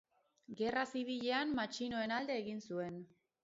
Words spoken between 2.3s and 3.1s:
egin zuen.